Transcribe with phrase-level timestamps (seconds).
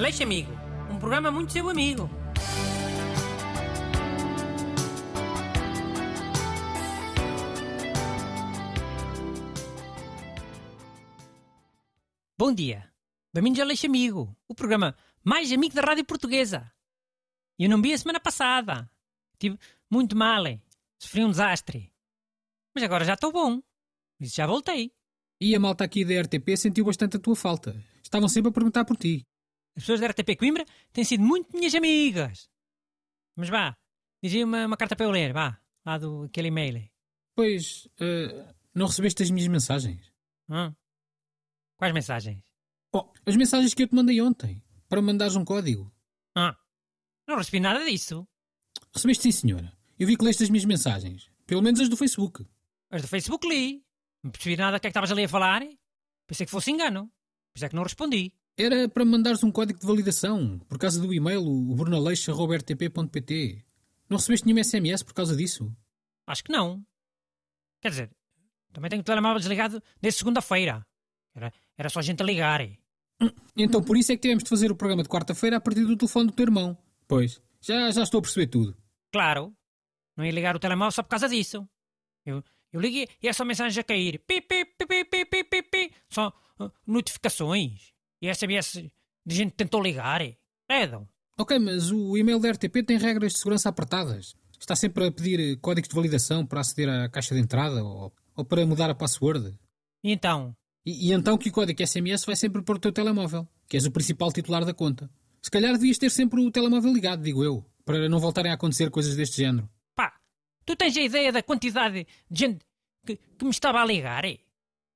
[0.00, 0.50] Aleixo Amigo,
[0.90, 2.08] um programa muito seu amigo.
[12.38, 12.90] Bom dia.
[13.34, 16.72] Bem-vindos ao Aleixo Amigo, o programa mais amigo da rádio portuguesa.
[17.58, 18.90] Eu não vi a semana passada.
[19.38, 19.58] Tive
[19.90, 20.44] muito mal.
[20.98, 21.92] Sofri um desastre.
[22.74, 23.60] Mas agora já estou bom.
[24.18, 24.94] Já voltei.
[25.38, 27.76] E a malta aqui da RTP sentiu bastante a tua falta.
[28.02, 29.26] Estavam sempre a perguntar por ti.
[29.80, 32.50] As pessoas da RTP Coimbra têm sido muito minhas amigas.
[33.34, 33.74] Mas vá,
[34.22, 36.86] dizia uma, uma carta para eu ler, vá, lá do aquele e-mail.
[37.34, 40.12] Pois, eh, não recebeste as minhas mensagens?
[40.50, 40.76] Hã?
[41.78, 42.44] Quais mensagens?
[42.92, 45.90] Oh, as mensagens que eu te mandei ontem, para mandares um código.
[46.36, 46.54] Ah,
[47.26, 48.28] não recebi nada disso.
[48.92, 49.72] Recebeste sim, senhora.
[49.98, 51.30] Eu vi que leste as minhas mensagens.
[51.46, 52.46] Pelo menos as do Facebook.
[52.90, 53.82] As do Facebook li.
[54.22, 55.62] Não percebi nada do que é que estavas ali a falar.
[56.26, 57.06] Pensei que fosse engano.
[57.06, 58.34] Por isso é que não respondi.
[58.60, 63.64] Era para mandares um código de validação, por causa do e-mail, o brunaleixo.rtp.pt.
[64.06, 65.74] Não recebeste nenhum SMS por causa disso?
[66.26, 66.84] Acho que não.
[67.80, 68.10] Quer dizer,
[68.70, 70.86] também tenho o telemóvel desligado desde segunda-feira.
[71.34, 72.60] Era, era só gente a ligar.
[73.56, 75.96] Então por isso é que tivemos de fazer o programa de quarta-feira a partir do
[75.96, 76.76] telefone do teu irmão.
[77.08, 78.76] Pois, já, já estou a perceber tudo.
[79.10, 79.56] Claro.
[80.14, 81.66] Não ia ligar o telemóvel só por causa disso.
[82.26, 84.18] Eu, eu liguei e é só mensagens a cair.
[84.18, 85.94] Pi, pi, pi, pi, pi, pi, pi, pi.
[86.10, 87.98] Só uh, notificações.
[88.20, 88.90] E SMS
[89.24, 90.20] de gente tentou ligar.
[90.68, 91.08] Credo.
[91.38, 94.34] Ok, mas o e-mail da RTP tem regras de segurança apertadas.
[94.58, 98.12] Está sempre a pedir eh, códigos de validação para aceder à caixa de entrada ou,
[98.36, 99.58] ou para mudar a password.
[100.04, 100.54] E então?
[100.84, 103.86] E, e então que o código SMS vai sempre para o teu telemóvel, que és
[103.86, 105.10] o principal titular da conta.
[105.42, 108.90] Se calhar devias ter sempre o telemóvel ligado, digo eu, para não voltarem a acontecer
[108.90, 109.68] coisas deste género.
[109.94, 110.12] Pá,
[110.66, 112.60] tu tens a ideia da quantidade de gente
[113.06, 114.26] que, que me estava a ligar?
[114.26, 114.38] eh?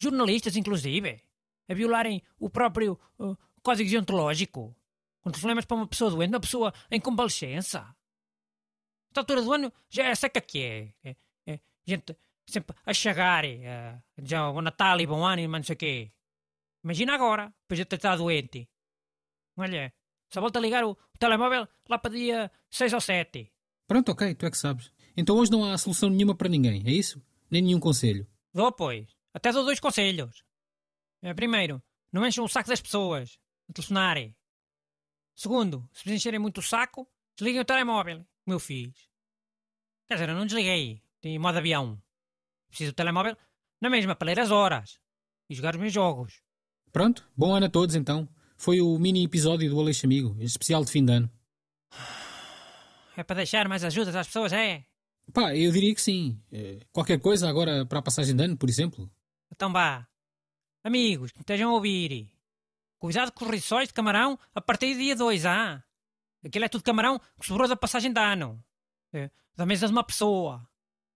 [0.00, 1.20] Jornalistas, inclusive,
[1.68, 4.74] a violarem o próprio uh, código deontológico.
[5.20, 7.94] Com telefonemas para uma pessoa doente, uma pessoa em convalescença.
[9.10, 10.94] Esta altura do ano já é seca que é.
[11.04, 15.62] é, é gente sempre a chegar, eh, já o Natal e bom ano e não
[15.62, 16.12] sei o quê.
[16.82, 18.68] Imagina agora, depois de ter estado doente.
[19.56, 19.92] Olha,
[20.30, 23.52] só volta a ligar o, o telemóvel lá para dia 6 ou 7.
[23.86, 24.92] Pronto, ok, tu é que sabes.
[25.16, 27.22] Então hoje não há solução nenhuma para ninguém, é isso?
[27.50, 28.26] Nem nenhum conselho.
[28.52, 29.08] Dou, pois.
[29.34, 30.42] Até dou dois conselhos.
[31.22, 34.34] Eh, Primeiro, não encham o saco das pessoas a telefonarem.
[35.34, 38.92] Segundo, se vos encherem muito o saco, desliguem o telemóvel, como eu fiz.
[40.06, 41.02] Quer dizer, eu não desliguei.
[41.20, 42.00] Tem modo avião.
[42.68, 43.36] Preciso do telemóvel
[43.80, 44.98] na mesma para ler as horas
[45.48, 46.42] e jogar os meus jogos.
[46.92, 48.28] Pronto, bom ano a todos então.
[48.56, 51.30] Foi o mini episódio do Aleixo Amigo, especial de fim de ano.
[53.16, 54.84] É para deixar mais ajudas às pessoas, é?
[55.32, 56.40] Pá, eu diria que sim.
[56.52, 59.10] Eh, Qualquer coisa agora para a passagem de ano, por exemplo.
[59.52, 60.06] Então vá.
[60.84, 62.30] Amigos, que me estejam a ouvir.
[62.98, 65.82] Cuidado com os riçóis de camarão a partir do dia 2, ah?
[66.44, 68.62] Aquilo é tudo camarão que sobrou da passagem de ano.
[69.12, 70.66] É, da mesa de uma pessoa.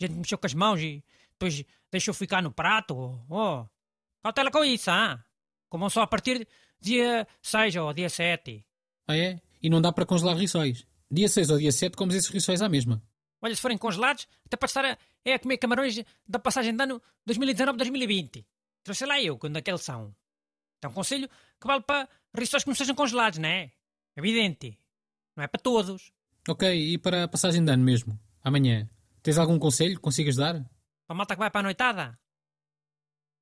[0.00, 2.94] A gente mexeu com as mãos e depois deixou ficar no prato.
[3.28, 3.66] Oh,
[4.22, 5.22] cautela com isso, ah?
[5.68, 6.46] Comam só a partir de
[6.80, 8.64] dia 6 ou dia 7.
[9.06, 9.40] Ah é?
[9.62, 10.86] E não dá para congelar riçóis.
[11.10, 13.02] Dia 6 ou dia 7 comes esses riçóis à mesma.
[13.40, 16.82] Olha, se forem congelados, até para estar a, é a comer camarões da passagem de
[16.82, 18.44] ano 2019-2020.
[18.88, 20.16] Então sei lá eu quando aqueles são.
[20.80, 21.28] É um conselho
[21.60, 23.70] que vale para riçóis que não sejam congelados, não é?
[24.16, 24.80] Evidente.
[25.36, 26.10] Não é para todos.
[26.48, 28.18] Ok, e para a passagem de ano mesmo?
[28.42, 28.88] Amanhã.
[29.22, 30.54] Tens algum conselho que consigas dar?
[30.54, 30.70] Para
[31.08, 32.18] a malta que vai para a noitada?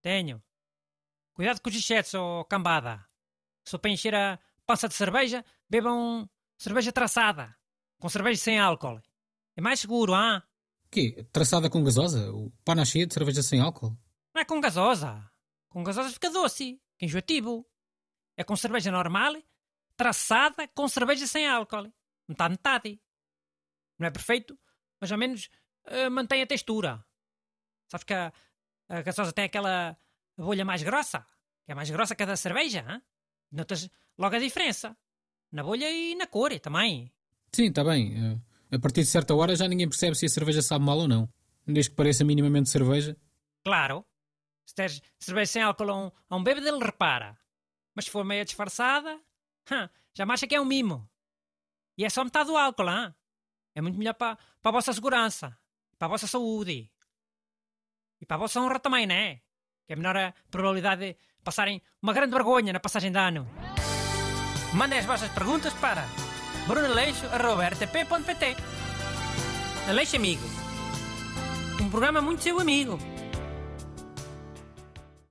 [0.00, 0.40] Tenho.
[1.34, 3.04] Cuidado com os gichetes ou cambada.
[3.64, 7.52] Se for para encher a pança de cerveja, bebam cerveja traçada.
[7.98, 9.02] Com cerveja sem álcool.
[9.56, 10.40] É mais seguro, ah?
[10.88, 11.26] Quê?
[11.32, 12.30] Traçada com gasosa?
[12.32, 13.98] O panache de cerveja sem álcool?
[14.32, 15.31] Não é com gasosa.
[15.72, 17.66] Com gasosa fica doce, que enjoativo.
[18.36, 19.34] É com cerveja normal,
[19.96, 21.92] traçada com cerveja sem álcool.
[22.28, 23.00] Metade, metade.
[23.98, 24.58] Não é perfeito,
[25.00, 25.48] mas ao menos
[25.86, 27.04] eh, mantém a textura.
[27.88, 28.32] Sabes que a,
[28.88, 29.96] a gasosa tem aquela
[30.36, 31.26] bolha mais grossa,
[31.64, 33.02] que é mais grossa que a da cerveja, hein?
[33.50, 34.96] Notas logo a diferença.
[35.50, 37.12] Na bolha e na cor também.
[37.54, 38.14] Sim, está bem.
[38.16, 41.08] Eh, A partir de certa hora já ninguém percebe se a cerveja sabe mal ou
[41.08, 41.28] não.
[41.66, 43.16] Desde que pareça minimamente cerveja.
[43.64, 44.04] Claro.
[44.66, 47.38] Se deres cerveja sem álcool a um, a um bêbado, ele repara.
[47.94, 49.20] Mas se for meia disfarçada,
[50.14, 51.08] já me acha que é um mimo.
[51.96, 53.14] E é só metade do álcool, hã?
[53.74, 55.58] É muito melhor para, a vossa segurança,
[55.98, 56.90] para a vossa saúde.
[58.20, 59.42] E para a vossa honra também, não é?
[59.86, 63.48] Que é menor a probabilidade de passarem uma grande vergonha na passagem de ano.
[64.74, 66.06] Mandem as vossas perguntas para
[66.66, 68.56] brunaleixo.rtp.pt
[69.88, 70.42] Aleixo Amigo.
[71.80, 72.98] Um programa muito seu amigo.